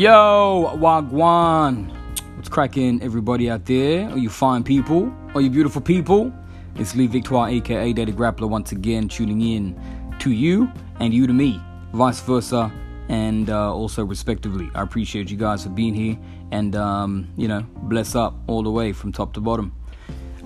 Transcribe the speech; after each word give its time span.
Yo, 0.00 0.78
Wagwan. 0.78 1.94
What's 2.34 2.48
cracking, 2.48 3.02
everybody 3.02 3.50
out 3.50 3.66
there? 3.66 4.08
Are 4.08 4.16
you 4.16 4.30
fine 4.30 4.64
people? 4.64 5.12
Are 5.34 5.42
you 5.42 5.50
beautiful 5.50 5.82
people? 5.82 6.32
It's 6.76 6.96
Lee 6.96 7.06
Victoire, 7.06 7.50
aka 7.50 7.92
Daddy 7.92 8.10
Grappler, 8.10 8.48
once 8.48 8.72
again 8.72 9.08
tuning 9.08 9.42
in 9.42 9.78
to 10.20 10.30
you 10.30 10.72
and 11.00 11.12
you 11.12 11.26
to 11.26 11.34
me, 11.34 11.60
vice 11.92 12.18
versa, 12.22 12.72
and 13.10 13.50
uh, 13.50 13.74
also 13.74 14.02
respectively. 14.02 14.70
I 14.74 14.80
appreciate 14.80 15.30
you 15.30 15.36
guys 15.36 15.64
for 15.64 15.68
being 15.68 15.92
here 15.92 16.18
and, 16.50 16.74
um, 16.76 17.28
you 17.36 17.46
know, 17.46 17.60
bless 17.82 18.14
up 18.14 18.36
all 18.46 18.62
the 18.62 18.70
way 18.70 18.94
from 18.94 19.12
top 19.12 19.34
to 19.34 19.42
bottom. 19.42 19.70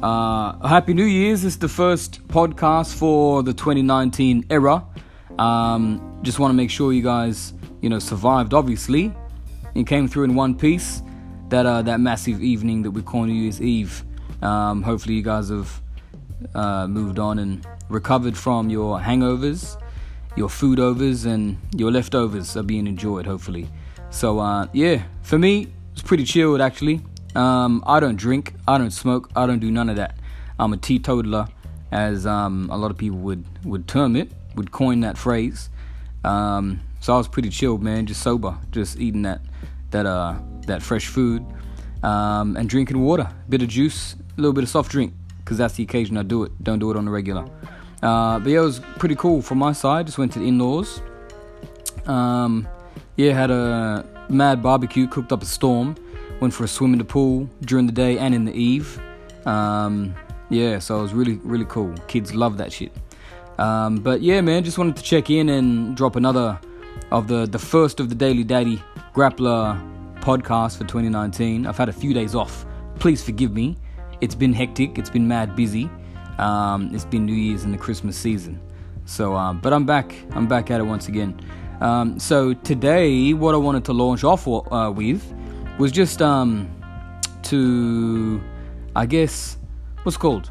Uh, 0.03 0.67
Happy 0.67 0.95
New 0.95 1.05
Year's. 1.05 1.43
This 1.43 1.53
is 1.53 1.59
the 1.61 1.69
first 1.69 2.27
podcast 2.27 2.97
for 2.97 3.45
the 3.45 3.53
2019 3.53 4.47
era. 4.51 4.85
Um, 5.39 6.19
just 6.23 6.41
want 6.41 6.51
to 6.51 6.57
make 6.57 6.71
sure 6.71 6.93
you 6.93 7.03
guys, 7.05 7.53
you 7.81 7.89
know, 7.89 8.01
survived, 8.01 8.53
obviously. 8.53 9.15
It 9.75 9.87
came 9.87 10.09
through 10.09 10.25
in 10.25 10.35
one 10.35 10.55
piece. 10.55 11.03
That 11.51 11.67
uh, 11.67 11.83
that 11.83 12.01
massive 12.01 12.43
evening 12.43 12.83
that 12.83 12.91
we 12.91 13.03
call 13.03 13.25
New 13.25 13.35
Year's 13.35 13.61
Eve. 13.61 14.03
Um, 14.43 14.83
hopefully, 14.83 15.15
you 15.15 15.23
guys 15.23 15.51
have 15.51 15.81
uh, 16.55 16.87
moved 16.87 17.19
on 17.19 17.39
and 17.39 17.67
recovered 17.89 18.37
from 18.37 18.71
your 18.71 18.99
hangovers, 18.99 19.81
your 20.37 20.49
food 20.49 20.81
overs, 20.81 21.27
and 21.27 21.59
your 21.77 21.91
leftovers 21.93 22.57
are 22.57 22.63
being 22.63 22.87
enjoyed. 22.87 23.27
Hopefully, 23.27 23.69
so 24.11 24.39
uh, 24.39 24.67
yeah, 24.73 25.03
for 25.23 25.39
me, 25.39 25.69
it's 25.93 26.03
pretty 26.03 26.25
chilled 26.25 26.61
actually. 26.61 27.03
Um, 27.35 27.85
I 27.87 28.01
don't 28.01 28.17
drink, 28.17 28.55
I 28.67 28.79
don't 28.79 28.93
smoke, 28.93 29.29
I 29.37 29.47
don't 29.47 29.59
do 29.59 29.71
none 29.71 29.91
of 29.91 29.97
that. 29.97 30.17
I'm 30.59 30.73
a 30.73 30.77
teetotaler, 30.77 31.49
as 31.93 32.27
um, 32.27 32.69
a 32.71 32.77
lot 32.77 32.91
of 32.91 32.97
people 32.97 33.19
would 33.19 33.45
would 33.65 33.87
term 33.87 34.17
it, 34.17 34.33
would 34.57 34.73
coin 34.73 35.01
that 35.01 35.19
phrase. 35.19 35.69
Um, 36.25 36.81
so 37.01 37.13
I 37.15 37.19
was 37.19 37.29
pretty 37.29 37.51
chilled, 37.51 37.83
man, 37.83 38.07
just 38.07 38.23
sober, 38.23 38.57
just 38.71 38.99
eating 38.99 39.23
that 39.23 39.43
that 39.95 40.07
uh 40.07 40.35
that 40.67 40.83
fresh 40.83 41.07
food 41.07 41.45
um, 42.03 42.57
and 42.57 42.69
drinking 42.69 43.01
water, 43.01 43.23
a 43.23 43.49
bit 43.49 43.63
of 43.63 43.69
juice, 43.69 44.15
a 44.37 44.41
little 44.41 44.53
bit 44.53 44.65
of 44.65 44.71
soft 44.71 44.91
drink, 44.91 45.13
because 45.39 45.57
that's 45.59 45.75
the 45.75 45.83
occasion 45.83 46.17
I 46.17 46.23
do 46.23 46.43
it. 46.45 46.53
Don't 46.63 46.79
do 46.79 46.91
it 46.91 46.97
on 46.97 47.05
the 47.05 47.11
regular. 47.11 47.45
Uh, 48.03 48.39
but 48.39 48.51
yeah, 48.51 48.61
it 48.61 48.65
was 48.65 48.81
pretty 48.99 49.15
cool 49.15 49.41
from 49.41 49.59
my 49.59 49.73
side. 49.73 50.07
Just 50.07 50.19
went 50.19 50.33
to 50.33 50.39
the 50.39 50.47
in-laws. 50.47 51.01
Um, 52.07 52.69
yeah, 53.17 53.33
had 53.33 53.51
a 53.51 54.05
mad 54.29 54.63
barbecue, 54.63 55.07
cooked 55.07 55.33
up 55.33 55.43
a 55.43 55.47
storm. 55.47 55.97
Went 56.41 56.53
for 56.53 56.65
a 56.65 56.69
swim 56.69 56.93
in 56.93 56.99
the 56.99 57.05
pool 57.05 57.49
during 57.63 57.87
the 57.87 57.93
day 57.93 58.19
and 58.19 58.35
in 58.35 58.45
the 58.45 58.53
eve. 58.53 59.01
Um, 59.47 60.15
yeah, 60.51 60.79
so 60.79 60.99
it 60.99 61.03
was 61.03 61.15
really, 61.15 61.37
really 61.45 61.67
cool. 61.67 61.95
Kids 62.09 62.35
love 62.35 62.59
that 62.59 62.73
shit. 62.73 62.93
Um, 63.59 63.97
but 63.97 64.21
yeah, 64.21 64.41
man, 64.41 64.65
just 64.65 64.77
wanted 64.77 64.97
to 64.97 65.03
check 65.03 65.31
in 65.31 65.49
and 65.49 65.97
drop 65.97 66.17
another 66.17 66.59
of 67.11 67.29
the 67.29 67.47
the 67.47 67.59
first 67.59 68.01
of 68.01 68.09
the 68.09 68.15
Daily 68.15 68.45
Daddy 68.45 68.83
Grappler 69.15 69.81
podcast 70.23 70.77
for 70.77 70.83
2019. 70.85 71.67
I've 71.67 71.79
had 71.79 71.89
a 71.89 71.93
few 71.93 72.13
days 72.13 72.35
off. 72.35 72.67
Please 72.99 73.23
forgive 73.23 73.53
me. 73.53 73.77
It's 74.21 74.35
been 74.35 74.53
hectic. 74.53 74.99
It's 74.99 75.09
been 75.09 75.29
mad 75.29 75.55
busy. 75.55 75.89
Um, 76.39 76.91
it's 76.93 77.05
been 77.05 77.25
New 77.25 77.35
Year's 77.35 77.63
and 77.63 77.73
the 77.73 77.79
Christmas 77.79 78.17
season. 78.17 78.61
So, 79.05 79.37
um, 79.37 79.61
but 79.61 79.73
I'm 79.73 79.87
back. 79.87 80.17
I'm 80.33 80.49
back 80.49 80.73
at 80.73 80.81
it 80.81 80.83
once 80.83 81.07
again. 81.07 81.41
Um, 81.81 82.19
so 82.19 82.55
today, 82.55 83.33
what 83.35 83.55
I 83.55 83.59
wanted 83.59 83.85
to 83.85 83.93
launch 83.93 84.25
off 84.25 84.49
uh, 84.49 84.93
with 84.93 85.33
was 85.79 85.93
just 85.93 86.21
um, 86.21 86.69
to, 87.45 88.43
I 88.97 89.07
guess, 89.07 89.59
what's 90.03 90.17
called, 90.17 90.51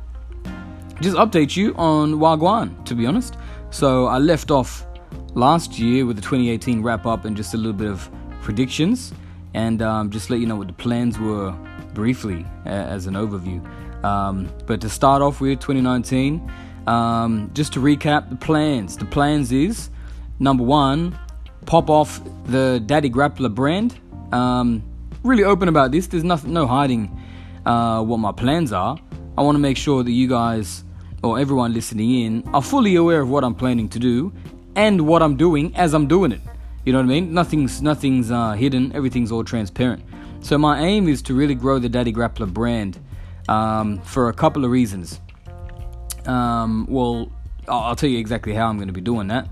just 1.02 1.18
update 1.18 1.58
you 1.58 1.76
on 1.76 2.14
Wagwan. 2.14 2.86
To 2.86 2.96
be 2.96 3.06
honest, 3.06 3.36
so 3.72 4.06
I 4.06 4.20
left 4.20 4.52
off 4.52 4.88
last 5.34 5.78
year 5.80 6.06
with 6.06 6.16
the 6.16 6.22
2018 6.22 6.82
wrap 6.82 7.06
up 7.06 7.26
and 7.26 7.36
just 7.36 7.54
a 7.56 7.58
little 7.58 7.74
bit 7.74 7.90
of 7.90 8.10
predictions 8.44 9.14
and 9.54 9.82
um, 9.82 10.10
just 10.10 10.30
let 10.30 10.40
you 10.40 10.46
know 10.46 10.56
what 10.56 10.68
the 10.68 10.74
plans 10.74 11.18
were 11.20 11.52
briefly 11.94 12.46
uh, 12.66 12.70
as 12.70 13.08
an 13.08 13.14
overview. 13.14 13.64
Um, 14.04 14.50
but 14.66 14.82
to 14.82 14.90
start 14.90 15.22
off 15.22 15.40
with 15.40 15.60
2019, 15.60 16.52
um, 16.88 17.50
just 17.54 17.74
to 17.74 17.80
recap 17.80 18.30
the 18.30 18.36
plans. 18.36 18.98
The 18.98 19.06
plans 19.06 19.52
is 19.52 19.90
number 20.40 20.64
one, 20.64 21.18
pop 21.66 21.90
off 21.90 22.22
the 22.46 22.84
Daddy 22.86 23.10
Grappler 23.10 23.54
brand. 23.54 23.98
Um, 24.34 24.84
really 25.24 25.44
open 25.44 25.70
about 25.70 25.92
this. 25.92 26.08
There's 26.08 26.24
nothing, 26.24 26.52
no 26.54 26.68
hiding 26.68 27.20
uh, 27.66 28.04
what 28.04 28.18
my 28.18 28.32
plans 28.32 28.74
are. 28.74 28.98
I 29.38 29.42
want 29.42 29.56
to 29.56 29.60
make 29.60 29.78
sure 29.78 30.04
that 30.04 30.12
you 30.12 30.28
guys 30.28 30.84
or 31.24 31.40
everyone 31.40 31.74
listening 31.74 32.22
in 32.22 32.50
are 32.54 32.62
fully 32.62 32.96
aware 32.96 33.22
of 33.22 33.30
what 33.30 33.44
I'm 33.44 33.56
planning 33.56 33.88
to 33.90 34.00
do 34.00 34.34
and 34.76 35.08
what 35.08 35.24
I'm 35.24 35.38
doing 35.38 35.74
as 35.76 35.94
I'm 35.94 36.08
doing 36.08 36.34
it. 36.34 36.42
You 36.86 36.92
know 36.92 37.00
what 37.00 37.06
I 37.06 37.08
mean? 37.08 37.34
Nothing's 37.34 37.82
nothing's 37.82 38.32
uh, 38.32 38.54
hidden. 38.54 38.92
Everything's 38.94 39.32
all 39.32 39.44
transparent. 39.44 40.04
So 40.42 40.58
my 40.58 40.82
aim 40.82 41.08
is 41.08 41.22
to 41.24 41.34
really 41.34 41.56
grow 41.56 41.80
the 41.80 41.88
Daddy 41.88 42.12
Grappler 42.12 42.52
brand 42.52 43.00
um, 43.48 44.02
for 44.02 44.28
a 44.28 44.34
couple 44.34 44.66
of 44.66 44.72
reasons. 44.72 45.22
Um, 46.26 46.86
well, 46.90 47.32
I'll, 47.68 47.96
tell 47.96 48.10
you 48.10 48.20
exactly 48.20 48.54
how 48.54 48.68
I'm 48.68 48.78
going 48.78 48.88
to 48.88 48.94
be 48.94 49.02
doing 49.02 49.28
that. 49.28 49.48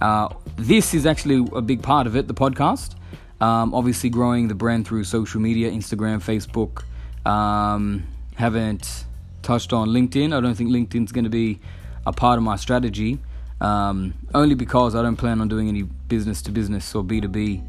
Uh, 0.00 0.28
this 0.56 0.92
is 0.92 1.06
actually 1.06 1.46
a 1.54 1.62
big 1.62 1.82
part 1.82 2.06
of 2.06 2.16
it, 2.16 2.28
the 2.28 2.34
podcast. 2.34 2.94
Um, 3.40 3.74
obviously, 3.74 4.10
growing 4.10 4.48
the 4.48 4.54
brand 4.54 4.86
through 4.86 5.04
social 5.04 5.40
media, 5.40 5.70
Instagram, 5.70 6.22
Facebook. 6.22 6.84
Um, 7.30 8.06
haven't 8.36 9.04
touched 9.42 9.72
on 9.72 9.88
LinkedIn. 9.88 10.36
I 10.36 10.40
don't 10.40 10.54
think 10.54 10.70
LinkedIn's 10.70 11.12
going 11.12 11.24
to 11.24 11.30
be 11.30 11.60
a 12.06 12.12
part 12.12 12.38
of 12.38 12.44
my 12.44 12.56
strategy. 12.56 13.18
Um, 13.60 14.14
only 14.34 14.54
because 14.54 14.94
I 14.94 15.02
don't 15.02 15.16
plan 15.16 15.40
on 15.40 15.48
doing 15.48 15.68
any 15.68 15.84
business 16.08 16.42
to 16.42 16.50
business 16.50 16.94
or 16.94 17.02
B2B 17.02 17.62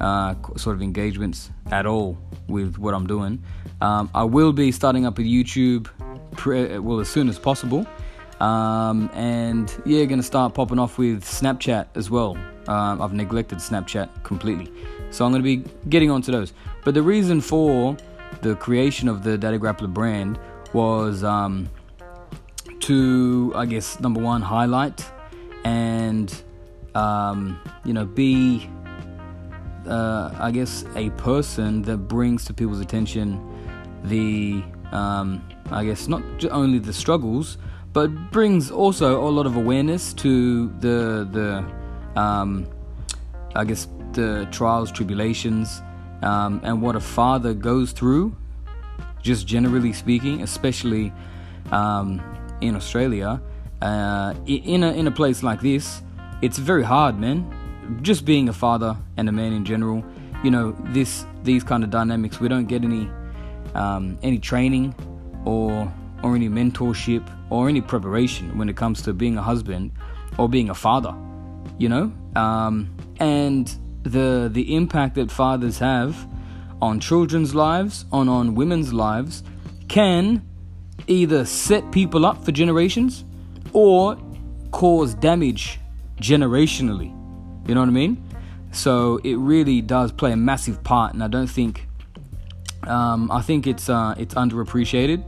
uh, 0.00 0.34
sort 0.56 0.76
of 0.76 0.82
engagements 0.82 1.50
at 1.70 1.86
all 1.86 2.18
with 2.48 2.78
what 2.78 2.94
I'm 2.94 3.06
doing. 3.06 3.42
Um, 3.80 4.10
I 4.14 4.24
will 4.24 4.52
be 4.52 4.72
starting 4.72 5.06
up 5.06 5.18
a 5.18 5.22
YouTube, 5.22 5.88
pre- 6.32 6.78
well, 6.78 7.00
as 7.00 7.08
soon 7.08 7.28
as 7.28 7.38
possible. 7.38 7.86
Um, 8.40 9.10
and 9.12 9.70
yeah, 9.84 10.04
gonna 10.06 10.22
start 10.22 10.54
popping 10.54 10.78
off 10.78 10.96
with 10.96 11.24
Snapchat 11.24 11.88
as 11.94 12.10
well. 12.10 12.38
Um, 12.66 13.02
I've 13.02 13.12
neglected 13.12 13.58
Snapchat 13.58 14.22
completely, 14.22 14.72
so 15.10 15.26
I'm 15.26 15.32
gonna 15.32 15.44
be 15.44 15.64
getting 15.88 16.10
onto 16.10 16.32
those. 16.32 16.54
But 16.84 16.94
the 16.94 17.02
reason 17.02 17.42
for 17.42 17.96
the 18.40 18.54
creation 18.56 19.08
of 19.08 19.22
the 19.22 19.36
Daddy 19.36 19.58
Grappler 19.58 19.92
brand 19.92 20.38
was 20.72 21.22
um, 21.22 21.68
to, 22.80 23.52
I 23.54 23.66
guess, 23.66 24.00
number 24.00 24.20
one, 24.20 24.40
highlight 24.40 25.04
and 25.64 26.42
um, 26.94 27.58
you 27.84 27.92
know 27.92 28.04
be 28.04 28.68
uh, 29.86 30.30
I 30.38 30.50
guess 30.50 30.84
a 30.94 31.10
person 31.10 31.82
that 31.82 31.96
brings 31.96 32.44
to 32.46 32.54
people's 32.54 32.80
attention 32.80 33.40
the 34.04 34.62
um, 34.92 35.44
I 35.70 35.84
guess 35.84 36.08
not 36.08 36.22
only 36.50 36.78
the 36.78 36.92
struggles 36.92 37.58
but 37.92 38.08
brings 38.30 38.70
also 38.70 39.26
a 39.26 39.30
lot 39.30 39.46
of 39.46 39.56
awareness 39.56 40.12
to 40.14 40.68
the 40.80 41.28
the 41.30 42.20
um, 42.20 42.66
I 43.54 43.64
guess 43.64 43.88
the 44.12 44.48
trials 44.50 44.90
tribulations 44.90 45.82
um, 46.22 46.60
and 46.64 46.82
what 46.82 46.96
a 46.96 47.00
father 47.00 47.54
goes 47.54 47.92
through 47.92 48.36
just 49.22 49.46
generally 49.46 49.92
speaking 49.92 50.42
especially 50.42 51.12
um, 51.72 52.20
in 52.60 52.74
Australia 52.74 53.40
uh, 53.82 54.34
in 54.46 54.82
a 54.82 54.92
in 54.92 55.06
a 55.06 55.10
place 55.10 55.42
like 55.42 55.60
this, 55.60 56.02
it's 56.42 56.58
very 56.58 56.82
hard, 56.82 57.18
man. 57.18 57.98
Just 58.02 58.24
being 58.24 58.48
a 58.48 58.52
father 58.52 58.96
and 59.16 59.28
a 59.28 59.32
man 59.32 59.52
in 59.52 59.64
general, 59.64 60.04
you 60.44 60.50
know, 60.50 60.76
this 60.86 61.24
these 61.42 61.64
kind 61.64 61.84
of 61.84 61.90
dynamics, 61.90 62.40
we 62.40 62.48
don't 62.48 62.66
get 62.66 62.84
any 62.84 63.10
um, 63.74 64.18
any 64.22 64.38
training 64.38 64.94
or 65.44 65.92
or 66.22 66.36
any 66.36 66.48
mentorship 66.48 67.28
or 67.50 67.68
any 67.68 67.80
preparation 67.80 68.56
when 68.58 68.68
it 68.68 68.76
comes 68.76 69.02
to 69.02 69.12
being 69.12 69.36
a 69.36 69.42
husband 69.42 69.90
or 70.38 70.48
being 70.48 70.70
a 70.70 70.74
father, 70.74 71.14
you 71.78 71.88
know, 71.88 72.12
um, 72.36 72.94
and 73.18 73.76
the 74.02 74.48
the 74.52 74.74
impact 74.74 75.16
that 75.16 75.30
fathers 75.30 75.78
have 75.78 76.28
on 76.80 77.00
children's 77.00 77.54
lives, 77.54 78.04
on 78.12 78.28
on 78.28 78.54
women's 78.54 78.92
lives, 78.92 79.42
can 79.88 80.42
either 81.06 81.44
set 81.44 81.90
people 81.90 82.24
up 82.24 82.44
for 82.44 82.52
generations 82.52 83.24
or 83.72 84.16
cause 84.70 85.14
damage 85.14 85.79
generationally. 86.20 87.16
You 87.68 87.74
know 87.74 87.80
what 87.80 87.88
I 87.88 87.92
mean? 87.92 88.22
So 88.72 89.20
it 89.24 89.36
really 89.36 89.80
does 89.80 90.12
play 90.12 90.32
a 90.32 90.36
massive 90.36 90.82
part, 90.84 91.14
and 91.14 91.22
I 91.24 91.28
don't 91.28 91.48
think 91.48 91.88
um, 92.84 93.30
I 93.30 93.42
think 93.42 93.66
it's 93.66 93.88
uh, 93.88 94.14
it's 94.16 94.34
underappreciated 94.34 95.24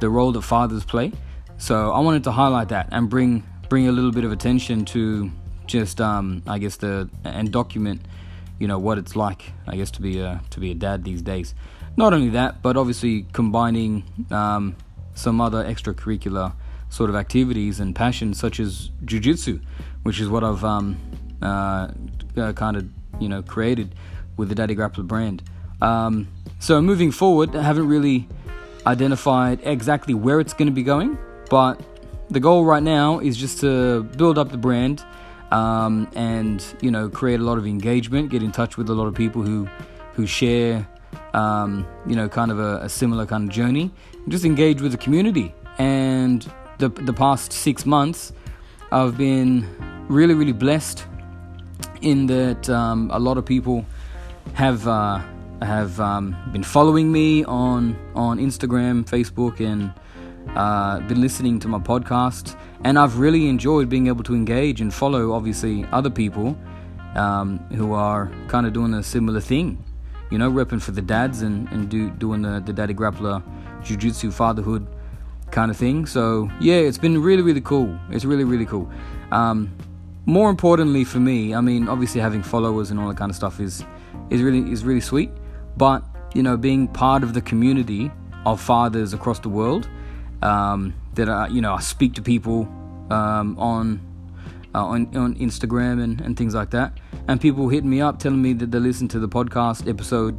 the 0.00 0.10
role 0.10 0.32
that 0.32 0.42
fathers 0.42 0.84
play. 0.84 1.12
So 1.58 1.92
I 1.92 2.00
wanted 2.00 2.24
to 2.24 2.32
highlight 2.32 2.68
that 2.68 2.88
and 2.92 3.08
bring 3.08 3.44
bring 3.68 3.88
a 3.88 3.92
little 3.92 4.12
bit 4.12 4.24
of 4.24 4.32
attention 4.32 4.84
to 4.86 5.30
just 5.66 6.00
um, 6.00 6.42
I 6.46 6.58
guess 6.58 6.76
the 6.76 7.08
and 7.24 7.50
document 7.50 8.02
you 8.58 8.68
know 8.68 8.78
what 8.78 8.98
it's 8.98 9.16
like 9.16 9.52
I 9.66 9.76
guess 9.76 9.90
to 9.92 10.02
be 10.02 10.20
a 10.20 10.42
to 10.50 10.60
be 10.60 10.70
a 10.70 10.74
dad 10.74 11.04
these 11.04 11.22
days. 11.22 11.54
Not 11.96 12.12
only 12.12 12.30
that, 12.30 12.60
but 12.60 12.76
obviously 12.76 13.26
combining 13.32 14.04
um, 14.30 14.76
some 15.14 15.40
other 15.40 15.64
extracurricular 15.64 16.52
sort 16.90 17.08
of 17.08 17.16
activities 17.16 17.80
and 17.80 17.94
passions 17.94 18.38
such 18.38 18.60
as 18.60 18.90
jujitsu, 19.04 19.60
which 20.04 20.20
is 20.20 20.28
what 20.28 20.44
I've 20.44 20.64
um, 20.64 20.96
uh, 21.42 21.88
uh, 22.36 22.52
kind 22.52 22.76
of 22.76 22.86
you 23.20 23.28
know 23.28 23.42
created 23.42 23.94
with 24.36 24.48
the 24.48 24.54
Daddy 24.54 24.74
Grappler 24.76 25.06
brand. 25.06 25.42
Um, 25.82 26.28
so 26.60 26.80
moving 26.80 27.10
forward, 27.10 27.54
I 27.56 27.62
haven't 27.62 27.88
really 27.88 28.28
identified 28.86 29.60
exactly 29.64 30.14
where 30.14 30.40
it's 30.40 30.52
going 30.52 30.66
to 30.66 30.72
be 30.72 30.82
going, 30.82 31.18
but 31.50 31.80
the 32.30 32.40
goal 32.40 32.64
right 32.64 32.82
now 32.82 33.18
is 33.18 33.36
just 33.36 33.60
to 33.60 34.04
build 34.16 34.38
up 34.38 34.50
the 34.50 34.56
brand 34.56 35.04
um, 35.50 36.08
and 36.14 36.64
you 36.80 36.90
know 36.90 37.08
create 37.08 37.40
a 37.40 37.42
lot 37.42 37.58
of 37.58 37.66
engagement, 37.66 38.30
get 38.30 38.42
in 38.42 38.52
touch 38.52 38.76
with 38.76 38.88
a 38.88 38.94
lot 38.94 39.06
of 39.06 39.14
people 39.14 39.42
who 39.42 39.68
who 40.14 40.26
share 40.26 40.86
um, 41.32 41.86
you 42.06 42.16
know 42.16 42.28
kind 42.28 42.50
of 42.50 42.58
a, 42.58 42.78
a 42.82 42.88
similar 42.88 43.26
kind 43.26 43.48
of 43.48 43.54
journey, 43.54 43.90
just 44.28 44.44
engage 44.44 44.80
with 44.80 44.92
the 44.92 44.98
community. 44.98 45.54
And 45.78 46.48
the 46.78 46.88
the 46.88 47.12
past 47.12 47.52
six 47.52 47.84
months, 47.84 48.32
I've 48.92 49.16
been 49.16 49.66
really 50.08 50.34
really 50.34 50.52
blessed 50.52 51.04
in 52.02 52.26
that 52.26 52.68
um, 52.68 53.10
a 53.12 53.18
lot 53.18 53.38
of 53.38 53.44
people 53.44 53.84
have 54.52 54.86
uh, 54.86 55.20
have 55.62 55.98
um, 56.00 56.36
been 56.52 56.62
following 56.62 57.10
me 57.10 57.44
on 57.44 57.96
on 58.14 58.38
Instagram, 58.38 59.04
Facebook, 59.04 59.60
and 59.60 59.92
uh, 60.56 61.00
been 61.08 61.20
listening 61.20 61.58
to 61.60 61.68
my 61.68 61.78
podcast. 61.78 62.56
And 62.84 62.98
I've 62.98 63.18
really 63.18 63.48
enjoyed 63.48 63.88
being 63.88 64.08
able 64.08 64.22
to 64.24 64.34
engage 64.34 64.80
and 64.80 64.92
follow, 64.92 65.32
obviously, 65.32 65.86
other 65.90 66.10
people 66.10 66.56
um, 67.14 67.58
who 67.70 67.94
are 67.94 68.30
kind 68.48 68.66
of 68.66 68.74
doing 68.74 68.92
a 68.94 69.02
similar 69.02 69.40
thing. 69.40 69.82
You 70.30 70.38
know, 70.38 70.50
repping 70.50 70.82
for 70.82 70.90
the 70.90 71.02
dads 71.02 71.42
and, 71.42 71.68
and 71.68 71.88
do, 71.88 72.10
doing 72.10 72.42
the, 72.42 72.60
the 72.60 72.72
daddy 72.72 72.92
grappler 72.92 73.42
jiu 73.82 73.96
jitsu 73.96 74.30
fatherhood 74.30 74.86
kind 75.50 75.70
of 75.70 75.76
thing. 75.76 76.06
So, 76.06 76.50
yeah, 76.60 76.76
it's 76.76 76.98
been 76.98 77.22
really, 77.22 77.42
really 77.42 77.60
cool. 77.60 77.98
It's 78.10 78.24
really, 78.24 78.44
really 78.44 78.66
cool. 78.66 78.90
Um, 79.30 79.70
more 80.26 80.50
importantly 80.50 81.04
for 81.04 81.20
me, 81.20 81.54
I 81.54 81.60
mean, 81.60 81.88
obviously 81.88 82.20
having 82.20 82.42
followers 82.42 82.90
and 82.90 82.98
all 82.98 83.08
that 83.08 83.16
kind 83.16 83.30
of 83.30 83.36
stuff 83.36 83.60
is 83.60 83.84
is 84.30 84.42
really 84.42 84.70
is 84.72 84.84
really 84.84 85.00
sweet. 85.00 85.30
But 85.76 86.02
you 86.34 86.42
know, 86.42 86.56
being 86.56 86.88
part 86.88 87.22
of 87.22 87.34
the 87.34 87.40
community 87.40 88.10
of 88.46 88.60
fathers 88.60 89.12
across 89.14 89.38
the 89.40 89.48
world, 89.48 89.88
um, 90.42 90.94
that 91.14 91.28
I, 91.28 91.48
you 91.48 91.60
know, 91.60 91.74
I 91.74 91.80
speak 91.80 92.14
to 92.14 92.22
people 92.22 92.62
um, 93.10 93.58
on, 93.58 94.00
uh, 94.74 94.84
on 94.84 95.16
on 95.16 95.34
Instagram 95.36 96.02
and, 96.02 96.20
and 96.20 96.36
things 96.36 96.54
like 96.54 96.70
that, 96.70 96.98
and 97.28 97.40
people 97.40 97.68
hit 97.68 97.84
me 97.84 98.00
up 98.00 98.18
telling 98.18 98.42
me 98.42 98.52
that 98.54 98.70
they 98.70 98.78
listen 98.78 99.08
to 99.08 99.18
the 99.18 99.28
podcast 99.28 99.88
episode, 99.88 100.36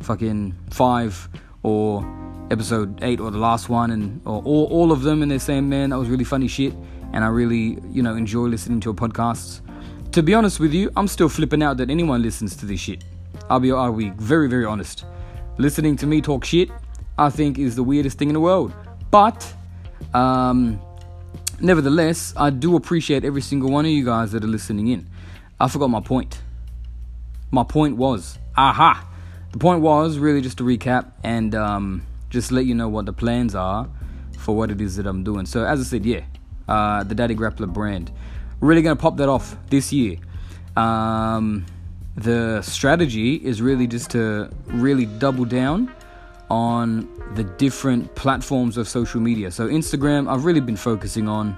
fucking 0.00 0.54
five 0.70 1.28
or 1.62 2.04
episode 2.50 3.02
eight 3.02 3.20
or 3.20 3.30
the 3.30 3.38
last 3.38 3.68
one, 3.68 3.90
and 3.90 4.20
or 4.26 4.42
all, 4.42 4.66
all 4.66 4.92
of 4.92 5.02
them, 5.02 5.22
and 5.22 5.30
they're 5.30 5.38
saying, 5.38 5.68
man, 5.68 5.90
that 5.90 5.98
was 5.98 6.08
really 6.08 6.24
funny 6.24 6.48
shit, 6.48 6.74
and 7.12 7.24
I 7.24 7.28
really 7.28 7.78
you 7.90 8.02
know 8.02 8.14
enjoy 8.14 8.46
listening 8.46 8.80
to 8.80 8.86
your 8.86 8.94
podcasts. 8.94 9.60
To 10.12 10.22
be 10.22 10.34
honest 10.34 10.60
with 10.60 10.74
you, 10.74 10.90
I'm 10.94 11.08
still 11.08 11.30
flipping 11.30 11.62
out 11.62 11.78
that 11.78 11.88
anyone 11.88 12.20
listens 12.20 12.54
to 12.56 12.66
this 12.66 12.80
shit. 12.80 13.02
I'll 13.48 13.60
be, 13.60 13.72
I'll 13.72 13.94
be 13.94 14.10
very, 14.10 14.46
very 14.46 14.66
honest. 14.66 15.06
Listening 15.56 15.96
to 15.96 16.06
me 16.06 16.20
talk 16.20 16.44
shit, 16.44 16.70
I 17.16 17.30
think, 17.30 17.58
is 17.58 17.76
the 17.76 17.82
weirdest 17.82 18.18
thing 18.18 18.28
in 18.28 18.34
the 18.34 18.40
world. 18.40 18.74
But, 19.10 19.54
um, 20.12 20.78
nevertheless, 21.60 22.34
I 22.36 22.50
do 22.50 22.76
appreciate 22.76 23.24
every 23.24 23.40
single 23.40 23.70
one 23.70 23.86
of 23.86 23.90
you 23.90 24.04
guys 24.04 24.32
that 24.32 24.44
are 24.44 24.48
listening 24.48 24.88
in. 24.88 25.08
I 25.58 25.68
forgot 25.68 25.88
my 25.88 26.00
point. 26.00 26.42
My 27.50 27.64
point 27.64 27.96
was, 27.96 28.38
aha! 28.56 29.08
The 29.52 29.58
point 29.58 29.80
was 29.80 30.18
really 30.18 30.42
just 30.42 30.58
to 30.58 30.64
recap 30.64 31.12
and 31.24 31.54
um, 31.54 32.02
just 32.28 32.52
let 32.52 32.66
you 32.66 32.74
know 32.74 32.88
what 32.88 33.06
the 33.06 33.12
plans 33.14 33.54
are 33.54 33.88
for 34.38 34.54
what 34.54 34.70
it 34.70 34.80
is 34.80 34.96
that 34.96 35.06
I'm 35.06 35.24
doing. 35.24 35.46
So, 35.46 35.64
as 35.64 35.80
I 35.80 35.84
said, 35.84 36.04
yeah, 36.04 36.20
uh, 36.68 37.04
the 37.04 37.14
Daddy 37.14 37.34
Grappler 37.34 37.72
brand. 37.72 38.10
Really 38.60 38.82
gonna 38.82 38.96
pop 38.96 39.16
that 39.16 39.28
off 39.28 39.56
this 39.68 39.92
year. 39.92 40.16
Um, 40.76 41.66
the 42.16 42.62
strategy 42.62 43.36
is 43.36 43.62
really 43.62 43.86
just 43.86 44.10
to 44.10 44.50
really 44.66 45.06
double 45.06 45.44
down 45.44 45.92
on 46.50 47.08
the 47.34 47.44
different 47.44 48.14
platforms 48.14 48.76
of 48.76 48.86
social 48.86 49.20
media. 49.20 49.50
So, 49.50 49.68
Instagram, 49.68 50.30
I've 50.30 50.44
really 50.44 50.60
been 50.60 50.76
focusing 50.76 51.28
on 51.28 51.56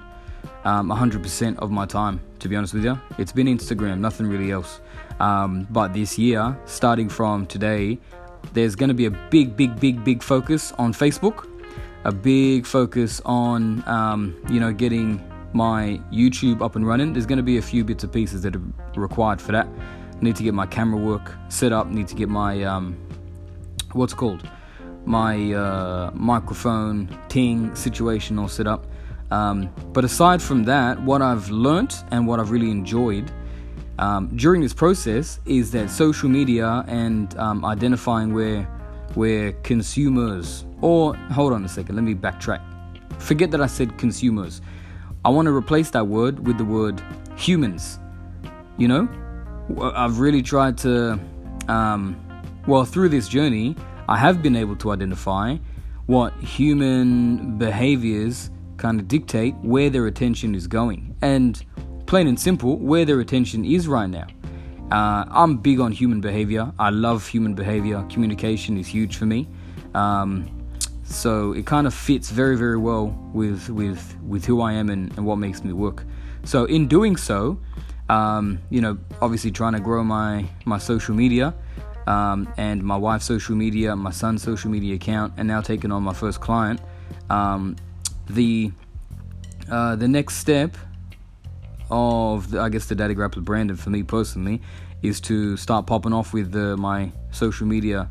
um, 0.63 0.89
100% 0.89 1.57
of 1.57 1.69
my 1.71 1.85
time, 1.85 2.21
to 2.39 2.47
be 2.47 2.55
honest 2.55 2.73
with 2.73 2.85
you. 2.85 2.99
It's 3.17 3.33
been 3.33 3.47
Instagram, 3.47 3.99
nothing 3.99 4.27
really 4.27 4.51
else. 4.51 4.79
Um, 5.19 5.67
but 5.69 5.93
this 5.93 6.17
year, 6.17 6.57
starting 6.65 7.09
from 7.09 7.45
today, 7.45 7.99
there's 8.53 8.75
going 8.75 8.87
to 8.87 8.95
be 8.95 9.05
a 9.05 9.11
big, 9.11 9.57
big, 9.57 9.79
big, 9.79 10.03
big 10.03 10.23
focus 10.23 10.71
on 10.77 10.93
Facebook, 10.93 11.45
a 12.05 12.11
big 12.11 12.65
focus 12.65 13.21
on, 13.25 13.83
um, 13.87 14.35
you 14.49 14.59
know, 14.59 14.71
getting 14.71 15.21
my 15.53 15.99
YouTube 16.11 16.61
up 16.61 16.75
and 16.75 16.87
running. 16.87 17.13
There's 17.13 17.25
going 17.25 17.37
to 17.37 17.43
be 17.43 17.57
a 17.57 17.61
few 17.61 17.83
bits 17.83 18.03
and 18.03 18.13
pieces 18.13 18.41
that 18.43 18.55
are 18.55 18.61
required 18.95 19.41
for 19.41 19.51
that 19.51 19.67
need 20.21 20.35
to 20.37 20.43
get 20.43 20.53
my 20.53 20.65
camera 20.65 20.99
work 20.99 21.33
set 21.49 21.71
up, 21.71 21.87
need 21.87 22.07
to 22.07 22.15
get 22.15 22.29
my 22.29 22.63
um, 22.63 22.97
what's 23.93 24.13
called 24.13 24.47
my 25.05 25.53
uh, 25.53 26.09
microphone 26.13 27.07
ting 27.29 27.73
situation 27.75 28.39
all 28.39 28.47
set 28.47 28.67
up. 28.67 28.87
Um, 29.31 29.69
but 29.93 30.03
aside 30.03 30.41
from 30.41 30.63
that, 30.63 30.99
what 31.01 31.21
I've 31.21 31.49
learnt 31.49 32.03
and 32.11 32.27
what 32.27 32.39
I've 32.39 32.51
really 32.51 32.71
enjoyed 32.71 33.31
um, 33.99 34.35
during 34.35 34.61
this 34.61 34.73
process 34.73 35.39
is 35.45 35.71
that 35.71 35.89
social 35.89 36.27
media 36.27 36.83
and 36.87 37.35
um, 37.37 37.63
identifying 37.63 38.33
where 38.33 38.67
where 39.13 39.53
consumers 39.63 40.65
or 40.81 41.15
hold 41.15 41.53
on 41.53 41.63
a 41.63 41.69
second, 41.69 41.95
let 41.95 42.03
me 42.03 42.15
backtrack. 42.15 42.61
Forget 43.19 43.51
that 43.51 43.61
I 43.61 43.67
said 43.67 43.97
consumers. 43.97 44.61
I 45.23 45.29
want 45.29 45.47
to 45.47 45.55
replace 45.55 45.89
that 45.91 46.07
word 46.07 46.45
with 46.45 46.57
the 46.57 46.65
word 46.65 47.01
humans. 47.35 47.99
You 48.77 48.87
know, 48.87 49.09
I've 49.81 50.19
really 50.19 50.41
tried 50.41 50.77
to, 50.79 51.19
um, 51.67 52.15
well, 52.67 52.85
through 52.85 53.09
this 53.09 53.27
journey, 53.27 53.75
I 54.07 54.17
have 54.17 54.43
been 54.43 54.55
able 54.55 54.75
to 54.77 54.91
identify 54.91 55.57
what 56.05 56.33
human 56.35 57.57
behaviors 57.57 58.51
kind 58.77 58.99
of 58.99 59.07
dictate 59.07 59.55
where 59.61 59.89
their 59.89 60.05
attention 60.05 60.53
is 60.53 60.67
going. 60.67 61.15
And 61.21 61.63
plain 62.05 62.27
and 62.27 62.39
simple, 62.39 62.77
where 62.77 63.05
their 63.05 63.19
attention 63.19 63.65
is 63.65 63.87
right 63.87 64.09
now. 64.09 64.27
Uh, 64.91 65.25
I'm 65.29 65.57
big 65.57 65.79
on 65.79 65.91
human 65.91 66.21
behavior. 66.21 66.71
I 66.77 66.89
love 66.89 67.27
human 67.27 67.55
behavior. 67.55 68.05
Communication 68.09 68.77
is 68.77 68.87
huge 68.87 69.17
for 69.17 69.25
me. 69.25 69.47
Um, 69.93 70.51
so 71.03 71.53
it 71.53 71.65
kind 71.65 71.87
of 71.87 71.93
fits 71.93 72.29
very, 72.29 72.57
very 72.57 72.77
well 72.77 73.07
with 73.33 73.69
with 73.69 74.17
with 74.27 74.45
who 74.45 74.61
I 74.61 74.73
am 74.73 74.89
and, 74.89 75.11
and 75.17 75.25
what 75.25 75.37
makes 75.37 75.63
me 75.63 75.73
work. 75.73 76.03
So 76.43 76.65
in 76.65 76.87
doing 76.87 77.15
so, 77.15 77.59
um, 78.09 78.59
you 78.69 78.81
know, 78.81 78.97
obviously 79.21 79.51
trying 79.51 79.73
to 79.73 79.79
grow 79.79 80.03
my 80.03 80.45
my 80.65 80.77
social 80.77 81.15
media 81.15 81.53
um, 82.07 82.51
and 82.57 82.83
my 82.83 82.97
wife's 82.97 83.25
social 83.25 83.55
media, 83.55 83.95
my 83.95 84.11
son's 84.11 84.43
social 84.43 84.69
media 84.69 84.95
account, 84.95 85.33
and 85.37 85.47
now 85.47 85.61
taking 85.61 85.91
on 85.91 86.03
my 86.03 86.13
first 86.13 86.41
client. 86.41 86.79
Um, 87.29 87.75
the 88.29 88.71
uh, 89.69 89.95
the 89.95 90.07
next 90.07 90.37
step 90.37 90.75
of 91.89 92.51
the, 92.51 92.61
I 92.61 92.69
guess 92.69 92.85
the 92.85 92.95
Daddy 92.95 93.15
Grappler 93.15 93.43
brand, 93.43 93.69
and 93.69 93.79
for 93.79 93.89
me 93.89 94.03
personally, 94.03 94.61
is 95.01 95.21
to 95.21 95.57
start 95.57 95.85
popping 95.85 96.13
off 96.13 96.33
with 96.33 96.51
the, 96.51 96.77
my 96.77 97.11
social 97.31 97.67
media 97.67 98.09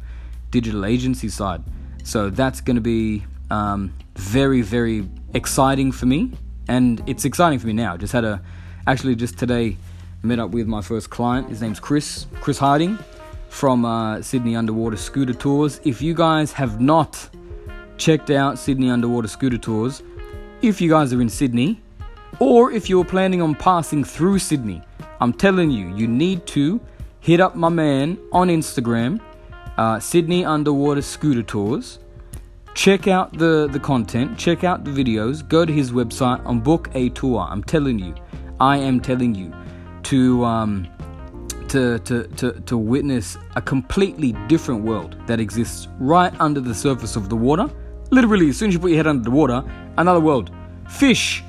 digital 0.51 0.85
agency 0.85 1.29
side. 1.29 1.63
So 2.05 2.31
that's 2.31 2.61
going 2.61 2.77
to 2.77 2.83
be 2.83 3.25
um, 3.51 3.95
very 4.17 4.63
very 4.63 5.09
exciting 5.33 5.93
for 5.93 6.07
me, 6.07 6.33
and 6.69 7.03
it's 7.07 7.25
exciting 7.25 7.59
for 7.59 7.67
me 7.67 7.73
now. 7.73 7.97
Just 7.97 8.13
had 8.13 8.25
a 8.25 8.43
Actually, 8.87 9.17
just 9.17 9.39
today, 9.39 9.79
met 10.23 10.39
up 10.39 10.51
with 10.51 10.67
my 10.67 10.83
first 10.83 11.09
client. 11.09 11.49
His 11.49 11.63
name's 11.63 11.81
Chris, 11.81 12.27
Chris 12.43 12.59
Harding 12.59 12.99
from 13.49 13.87
uh, 13.87 14.21
Sydney 14.21 14.57
Underwater 14.57 14.97
Scooter 14.97 15.33
Tours. 15.33 15.81
If 15.85 16.03
you 16.03 16.13
guys 16.13 16.53
have 16.53 16.83
not 16.83 17.31
checked 17.97 18.29
out 18.29 18.59
Sydney 18.59 18.91
Underwater 18.91 19.29
Scooter 19.29 19.57
Tours, 19.57 20.03
if 20.61 20.83
you 20.83 20.91
guys 20.91 21.15
are 21.15 21.21
in 21.23 21.31
Sydney, 21.31 21.81
or 22.41 22.73
if 22.73 22.89
you're 22.89 23.05
planning 23.05 23.43
on 23.43 23.55
passing 23.55 24.05
through 24.05 24.39
Sydney, 24.39 24.83
I'm 25.21 25.33
telling 25.33 25.71
you, 25.71 25.95
you 25.97 26.07
need 26.07 26.47
to 26.49 26.81
hit 27.21 27.41
up 27.41 27.57
my 27.57 27.69
man 27.69 28.19
on 28.33 28.49
Instagram, 28.49 29.21
uh, 29.79 29.99
Sydney 30.01 30.45
Underwater 30.45 31.03
Scooter 31.03 31.43
Tours. 31.43 31.99
Check 32.75 33.07
out 33.07 33.37
the, 33.39 33.69
the 33.71 33.79
content, 33.79 34.37
check 34.37 34.65
out 34.65 34.85
the 34.85 34.91
videos, 34.91 35.47
go 35.49 35.65
to 35.65 35.73
his 35.73 35.93
website 35.93 36.45
and 36.49 36.63
book 36.63 36.91
a 36.95 37.09
tour. 37.11 37.47
I'm 37.49 37.63
telling 37.63 37.99
you, 37.99 38.15
I 38.61 38.79
am 38.79 39.01
telling 39.01 39.35
you 39.35 39.55
to 40.05 40.45
um, 40.45 40.89
to, 41.69 41.99
to, 42.01 42.25
to, 42.29 42.53
to 42.53 42.79
witness 42.79 43.37
a 43.57 43.63
completely 43.63 44.33
different 44.49 44.85
world 44.85 45.17
that 45.27 45.41
exists 45.41 45.89
right 45.99 46.33
under 46.41 46.61
the 46.61 46.75
surface 46.75 47.17
of 47.17 47.29
the 47.29 47.37
water. 47.37 47.69
Literally, 48.11 48.49
as 48.51 48.59
soon 48.59 48.69
as 48.69 48.75
you 48.75 48.81
put 48.81 48.91
your 48.91 48.99
head 48.99 49.07
under 49.07 49.25
the 49.25 49.31
water, 49.31 49.65
another 49.97 50.21
world. 50.21 50.53
Fish, 50.89 51.43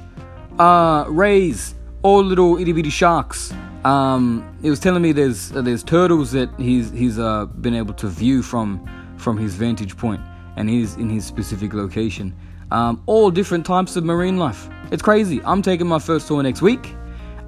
uh, 0.59 1.05
rays, 1.07 1.75
all 2.01 2.23
little 2.23 2.57
itty 2.57 2.71
bitty 2.71 2.89
sharks. 2.89 3.53
Um, 3.83 4.57
it 4.63 4.69
was 4.69 4.79
telling 4.79 5.01
me 5.01 5.11
there's 5.11 5.55
uh, 5.55 5.61
there's 5.61 5.83
turtles 5.83 6.31
that 6.31 6.49
he's 6.57 6.91
he's 6.91 7.19
uh, 7.19 7.45
been 7.45 7.75
able 7.75 7.93
to 7.95 8.07
view 8.07 8.41
from 8.41 8.85
from 9.17 9.37
his 9.37 9.55
vantage 9.55 9.95
point, 9.97 10.21
and 10.55 10.69
he's 10.69 10.95
in 10.95 11.09
his 11.09 11.25
specific 11.25 11.73
location. 11.73 12.35
Um, 12.71 13.03
all 13.05 13.29
different 13.29 13.65
types 13.65 13.95
of 13.95 14.03
marine 14.03 14.37
life. 14.37 14.67
It's 14.91 15.03
crazy. 15.03 15.41
I'm 15.43 15.61
taking 15.61 15.87
my 15.87 15.99
first 15.99 16.27
tour 16.27 16.41
next 16.41 16.61
week. 16.61 16.95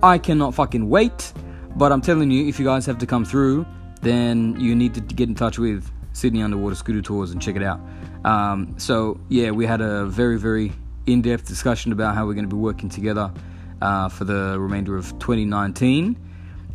I 0.03 0.17
cannot 0.17 0.53
fucking 0.53 0.87
wait. 0.87 1.33
But 1.75 1.91
I'm 1.91 2.01
telling 2.01 2.31
you, 2.31 2.47
if 2.47 2.59
you 2.59 2.65
guys 2.65 2.85
have 2.87 2.97
to 2.99 3.05
come 3.05 3.23
through, 3.23 3.65
then 4.01 4.59
you 4.59 4.75
need 4.75 4.95
to 4.95 5.01
get 5.01 5.29
in 5.29 5.35
touch 5.35 5.59
with 5.59 5.91
Sydney 6.13 6.41
Underwater 6.41 6.75
Scooter 6.75 7.01
Tours 7.01 7.31
and 7.31 7.41
check 7.41 7.55
it 7.55 7.63
out. 7.63 7.79
Um, 8.25 8.73
so 8.77 9.19
yeah, 9.29 9.51
we 9.51 9.65
had 9.65 9.81
a 9.81 10.05
very 10.05 10.39
very 10.39 10.71
in-depth 11.07 11.47
discussion 11.47 11.91
about 11.91 12.13
how 12.13 12.27
we're 12.27 12.33
going 12.33 12.47
to 12.47 12.55
be 12.55 12.61
working 12.61 12.89
together 12.89 13.31
uh, 13.81 14.09
for 14.09 14.25
the 14.25 14.57
remainder 14.59 14.95
of 14.97 15.07
2019, 15.19 16.15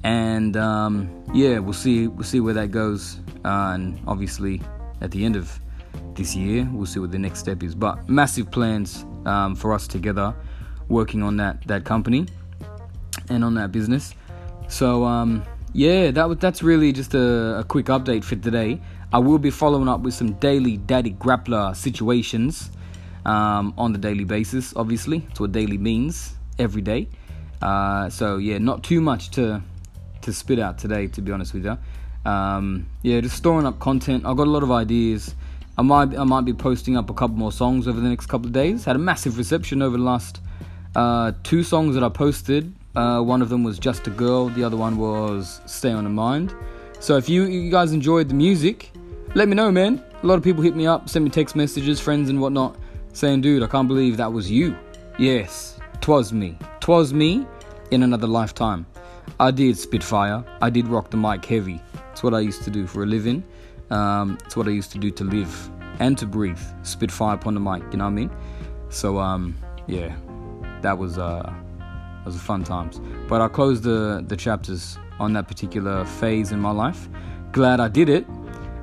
and 0.04 0.56
um, 0.56 1.24
yeah, 1.32 1.58
we'll 1.58 1.72
see 1.72 2.08
we'll 2.08 2.24
see 2.24 2.40
where 2.40 2.54
that 2.54 2.70
goes, 2.70 3.20
uh, 3.44 3.72
and 3.74 4.00
obviously 4.06 4.60
at 5.00 5.10
the 5.10 5.24
end 5.24 5.36
of 5.36 5.60
this 6.14 6.34
year, 6.34 6.68
we'll 6.72 6.86
see 6.86 7.00
what 7.00 7.10
the 7.12 7.18
next 7.18 7.38
step 7.38 7.62
is. 7.62 7.74
But 7.74 8.08
massive 8.08 8.50
plans 8.50 9.04
um, 9.26 9.54
for 9.54 9.72
us 9.72 9.86
together, 9.86 10.34
working 10.88 11.22
on 11.22 11.36
that 11.36 11.62
that 11.66 11.84
company 11.84 12.26
and 13.28 13.44
on 13.44 13.54
that 13.54 13.70
business. 13.72 14.14
So 14.68 15.04
um, 15.04 15.44
yeah, 15.72 16.10
that 16.10 16.40
that's 16.40 16.62
really 16.62 16.92
just 16.92 17.14
a, 17.14 17.60
a, 17.60 17.64
quick 17.64 17.86
update 17.86 18.24
for 18.24 18.36
today. 18.36 18.80
I 19.12 19.18
will 19.18 19.38
be 19.38 19.50
following 19.50 19.88
up 19.88 20.00
with 20.00 20.14
some 20.14 20.32
daily 20.34 20.78
daddy 20.78 21.12
grappler 21.12 21.76
situations 21.76 22.70
um, 23.24 23.74
on 23.76 23.92
the 23.92 23.98
daily 23.98 24.24
basis. 24.24 24.74
Obviously, 24.76 25.26
it's 25.30 25.40
what 25.40 25.52
daily 25.52 25.78
means 25.78 26.34
every 26.58 26.82
day. 26.82 27.08
Uh, 27.60 28.10
so 28.10 28.38
yeah, 28.38 28.58
not 28.58 28.82
too 28.82 29.00
much 29.00 29.30
to 29.32 29.62
to 30.22 30.32
spit 30.32 30.58
out 30.58 30.78
today, 30.78 31.06
to 31.08 31.20
be 31.20 31.32
honest 31.32 31.54
with 31.54 31.64
you. 31.64 31.78
Um, 32.24 32.86
yeah, 33.02 33.20
just 33.20 33.36
storing 33.36 33.66
up 33.66 33.78
content. 33.80 34.24
I've 34.24 34.36
got 34.36 34.46
a 34.46 34.50
lot 34.50 34.62
of 34.62 34.70
ideas. 34.70 35.34
I 35.78 35.82
might 35.82 36.16
I 36.16 36.24
might 36.24 36.44
be 36.44 36.52
posting 36.52 36.96
up 36.96 37.10
a 37.10 37.14
couple 37.14 37.36
more 37.36 37.52
songs 37.52 37.88
over 37.88 38.00
the 38.00 38.08
next 38.08 38.26
couple 38.26 38.46
of 38.46 38.52
days. 38.52 38.84
Had 38.84 38.96
a 38.96 39.00
massive 39.00 39.38
reception 39.38 39.82
over 39.82 39.96
the 39.96 40.02
last 40.02 40.40
uh, 40.94 41.32
two 41.42 41.62
songs 41.62 41.94
that 41.94 42.04
I 42.04 42.08
posted. 42.08 42.72
Uh, 42.94 43.22
one 43.22 43.40
of 43.40 43.48
them 43.48 43.64
was 43.64 43.78
Just 43.78 44.06
a 44.06 44.10
Girl. 44.10 44.48
The 44.48 44.62
other 44.64 44.76
one 44.76 44.98
was 44.98 45.60
Stay 45.66 45.90
on 45.90 46.04
the 46.04 46.10
Mind. 46.10 46.54
So 47.00 47.16
if 47.16 47.28
you 47.28 47.44
you 47.44 47.70
guys 47.70 47.92
enjoyed 47.92 48.28
the 48.28 48.34
music, 48.34 48.92
let 49.34 49.48
me 49.48 49.54
know, 49.54 49.72
man. 49.72 50.04
A 50.22 50.26
lot 50.26 50.34
of 50.34 50.44
people 50.44 50.62
hit 50.62 50.76
me 50.76 50.86
up, 50.86 51.08
send 51.08 51.24
me 51.24 51.30
text 51.30 51.56
messages, 51.56 51.98
friends 51.98 52.28
and 52.28 52.40
whatnot, 52.40 52.76
saying, 53.12 53.40
"Dude, 53.42 53.62
I 53.62 53.66
can't 53.66 53.88
believe 53.88 54.16
that 54.16 54.32
was 54.32 54.50
you." 54.50 54.76
Yes, 55.18 55.78
twas 56.00 56.32
me. 56.32 56.58
Twas 56.80 57.12
me 57.12 57.46
in 57.90 58.02
another 58.02 58.26
lifetime. 58.26 58.86
I 59.38 59.50
did 59.50 59.78
Spitfire. 59.78 60.44
I 60.60 60.70
did 60.70 60.88
rock 60.88 61.10
the 61.10 61.16
mic 61.16 61.44
heavy. 61.44 61.80
It's 62.12 62.22
what 62.22 62.34
I 62.34 62.40
used 62.40 62.62
to 62.64 62.70
do 62.70 62.86
for 62.86 63.02
a 63.02 63.06
living. 63.06 63.44
Um, 63.90 64.38
it's 64.44 64.56
what 64.56 64.66
I 64.66 64.70
used 64.70 64.92
to 64.92 64.98
do 64.98 65.10
to 65.10 65.24
live 65.24 65.70
and 65.98 66.16
to 66.18 66.26
breathe. 66.26 66.60
Spit 66.82 67.10
fire 67.10 67.34
upon 67.34 67.54
the 67.54 67.60
mic, 67.60 67.82
you 67.92 67.98
know 67.98 68.04
what 68.04 68.10
I 68.10 68.14
mean? 68.14 68.30
So 68.88 69.18
um, 69.18 69.56
yeah, 69.86 70.14
that 70.80 70.96
was 70.98 71.18
uh, 71.18 71.52
fun 72.38 72.64
times. 72.64 73.00
But 73.28 73.40
I 73.40 73.48
closed 73.48 73.82
the 73.82 74.24
the 74.26 74.36
chapters 74.36 74.98
on 75.18 75.32
that 75.34 75.48
particular 75.48 76.04
phase 76.04 76.52
in 76.52 76.60
my 76.60 76.70
life. 76.70 77.08
Glad 77.52 77.80
I 77.80 77.88
did 77.88 78.08
it. 78.08 78.26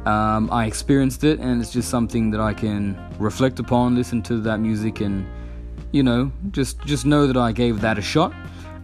Um, 0.06 0.50
I 0.52 0.66
experienced 0.66 1.24
it, 1.24 1.40
and 1.40 1.62
it's 1.62 1.72
just 1.72 1.90
something 1.90 2.32
that 2.32 2.42
I 2.42 2.54
can 2.54 2.98
reflect 3.20 3.60
upon, 3.60 3.96
listen 3.96 4.22
to 4.24 4.40
that 4.42 4.60
music, 4.60 5.02
and 5.02 5.28
you 5.92 6.04
know, 6.04 6.32
just 6.52 6.80
just 6.86 7.06
know 7.06 7.28
that 7.28 7.38
I 7.38 7.52
gave 7.52 7.82
that 7.82 7.98
a 7.98 8.02
shot. 8.02 8.34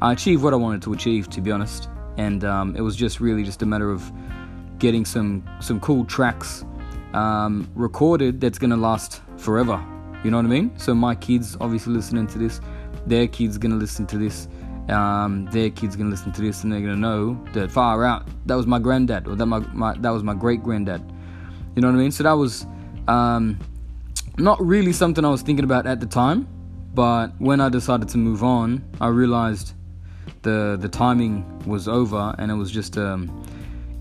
I 0.02 0.14
achieved 0.14 0.44
what 0.44 0.54
I 0.54 0.58
wanted 0.58 0.82
to 0.84 0.94
achieve, 0.94 1.30
to 1.32 1.42
be 1.42 1.52
honest, 1.52 1.90
and 2.18 2.44
um, 2.44 2.76
it 2.76 2.82
was 2.82 2.96
just 2.96 3.20
really 3.20 3.44
just 3.44 3.62
a 3.62 3.66
matter 3.66 3.90
of 3.90 4.12
getting 4.78 5.06
some 5.06 5.48
some 5.62 5.80
cool 5.80 6.06
tracks 6.06 6.66
um, 7.14 7.70
recorded 7.76 8.42
that's 8.42 8.60
gonna 8.60 8.78
last 8.78 9.22
forever. 9.38 9.84
You 10.24 10.32
know 10.32 10.38
what 10.38 10.46
I 10.46 10.50
mean? 10.50 10.78
So 10.78 10.94
my 10.94 11.16
kids 11.16 11.56
obviously 11.62 11.94
listening 11.94 12.28
to 12.28 12.38
this, 12.38 12.60
their 13.06 13.28
kids 13.28 13.58
gonna 13.58 13.76
listen 13.76 14.06
to 14.08 14.18
this, 14.18 14.48
um, 14.90 15.46
their 15.52 15.70
kids 15.70 15.96
gonna 15.96 16.10
listen 16.10 16.32
to 16.34 16.42
this, 16.42 16.64
and 16.64 16.74
they're 16.74 16.82
gonna 16.82 16.96
know 16.96 17.40
that 17.54 17.72
far 17.72 18.04
out 18.04 18.28
that 18.48 18.56
was 18.56 18.68
my 18.68 18.80
granddad 18.80 19.28
or 19.28 19.36
that 19.36 19.46
my, 19.46 19.60
my 19.74 19.96
that 20.00 20.10
was 20.10 20.24
my 20.24 20.34
great 20.34 20.64
granddad. 20.64 21.02
You 21.76 21.82
know 21.82 21.90
what 21.90 21.96
I 21.96 22.00
mean? 22.00 22.12
So 22.12 22.24
that 22.24 22.34
was 22.34 22.66
um, 23.08 23.60
not 24.38 24.64
really 24.66 24.94
something 24.94 25.24
I 25.24 25.30
was 25.30 25.42
thinking 25.42 25.66
about 25.66 25.86
at 25.86 26.00
the 26.00 26.06
time, 26.06 26.48
but 26.94 27.30
when 27.40 27.62
I 27.62 27.70
decided 27.70 28.10
to 28.10 28.18
move 28.18 28.44
on, 28.44 28.84
I 29.02 29.08
realized 29.08 29.74
the 30.42 30.78
the 30.80 30.90
timing 30.90 31.46
was 31.66 31.88
over, 31.88 32.36
and 32.38 32.52
it 32.52 32.56
was 32.56 32.72
just 32.72 32.98
um, 32.98 33.44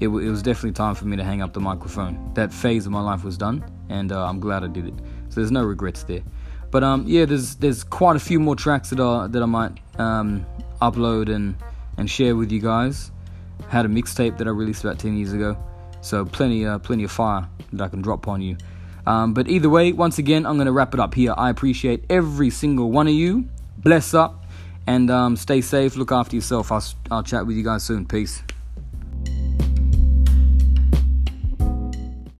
it, 0.01 0.07
w- 0.07 0.27
it 0.27 0.31
was 0.31 0.43
definitely 0.43 0.73
time 0.73 0.95
for 0.95 1.05
me 1.07 1.17
to 1.17 1.25
hang 1.25 1.43
up 1.43 1.53
the 1.53 1.61
microphone. 1.61 2.33
That 2.35 2.53
phase 2.53 2.87
of 2.87 2.93
my 2.93 3.01
life 3.01 3.25
was 3.25 3.37
done, 3.37 3.65
and 3.89 4.13
uh, 4.13 4.27
I'm 4.27 4.41
glad 4.41 4.65
I 4.65 4.69
did 4.69 4.87
it. 4.87 4.95
So 5.29 5.41
there's 5.41 5.51
no 5.53 5.65
regrets 5.65 6.05
there. 6.05 6.23
But 6.71 6.83
um, 6.83 7.05
yeah, 7.07 7.25
there's 7.25 7.57
there's 7.57 7.85
quite 7.85 8.17
a 8.17 8.21
few 8.21 8.41
more 8.41 8.57
tracks 8.57 8.91
that 8.91 9.01
are 9.01 9.29
that 9.29 9.43
I 9.43 9.47
might 9.47 9.79
um, 9.99 10.47
upload 10.83 11.35
and 11.35 11.57
and 11.97 12.11
share 12.11 12.37
with 12.37 12.51
you 12.51 12.61
guys. 12.61 13.11
Had 13.69 13.87
a 13.87 13.89
mixtape 13.89 14.39
that 14.39 14.47
I 14.47 14.51
released 14.51 14.85
about 14.85 14.99
10 14.99 15.17
years 15.17 15.33
ago, 15.33 15.57
so 16.01 16.25
plenty 16.25 16.67
uh, 16.67 16.79
plenty 16.79 17.05
of 17.05 17.13
fire 17.13 17.49
that 17.73 17.85
I 17.85 17.89
can 17.89 18.03
drop 18.03 18.29
on 18.29 18.43
you. 18.43 18.57
Um, 19.07 19.35
but 19.35 19.49
either 19.49 19.69
way, 19.69 19.93
once 19.93 20.19
again, 20.19 20.47
I'm 20.47 20.57
gonna 20.57 20.73
wrap 20.73 20.95
it 20.95 21.01
up 21.01 21.15
here. 21.15 21.35
I 21.37 21.51
appreciate 21.51 22.05
every 22.09 22.51
single 22.51 22.91
one 22.91 23.09
of 23.09 23.15
you. 23.15 23.49
Bless 23.79 24.15
up 24.15 24.45
and 24.87 25.11
um, 25.11 25.37
stay 25.37 25.61
safe. 25.61 25.97
Look 25.97 26.13
after 26.13 26.37
yourself. 26.37 26.71
I'll 26.71 26.85
I'll 27.11 27.23
chat 27.25 27.47
with 27.47 27.57
you 27.57 27.65
guys 27.65 27.83
soon. 27.83 28.07
Peace. 28.07 28.44